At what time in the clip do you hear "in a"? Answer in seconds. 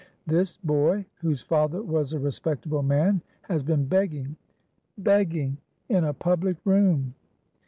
5.89-6.11